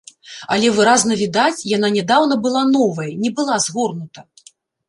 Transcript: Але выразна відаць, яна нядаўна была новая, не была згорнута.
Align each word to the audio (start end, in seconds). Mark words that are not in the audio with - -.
Але 0.53 0.71
выразна 0.77 1.17
відаць, 1.19 1.65
яна 1.75 1.91
нядаўна 1.97 2.39
была 2.47 2.65
новая, 2.79 3.09
не 3.27 3.33
была 3.41 3.63
згорнута. 3.67 4.19